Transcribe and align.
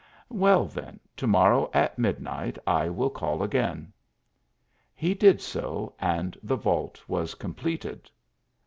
"Well, 0.29 0.65
then, 0.65 0.99
to 1.17 1.27
morrow 1.27 1.69
at 1.75 1.99
midnight 1.99 2.57
I 2.65 2.89
will 2.89 3.11
call 3.11 3.43
again." 3.43 3.93
He 4.95 5.13
did 5.13 5.39
so, 5.39 5.93
and 5.99 6.35
the 6.41 6.55
vault 6.55 6.99
was 7.07 7.35
completed. 7.35 8.09